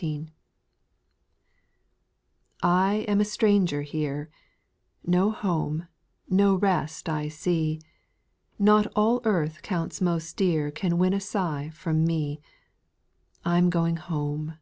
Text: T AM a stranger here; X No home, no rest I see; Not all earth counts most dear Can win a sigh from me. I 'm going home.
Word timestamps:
T 0.00 0.26
AM 2.62 3.20
a 3.20 3.22
stranger 3.26 3.82
here; 3.82 4.30
X 4.30 4.38
No 5.04 5.30
home, 5.30 5.88
no 6.26 6.54
rest 6.54 7.06
I 7.10 7.28
see; 7.28 7.82
Not 8.58 8.86
all 8.96 9.20
earth 9.24 9.60
counts 9.60 10.00
most 10.00 10.38
dear 10.38 10.70
Can 10.70 10.96
win 10.96 11.12
a 11.12 11.20
sigh 11.20 11.68
from 11.74 12.06
me. 12.06 12.40
I 13.44 13.58
'm 13.58 13.68
going 13.68 13.96
home. 13.96 14.56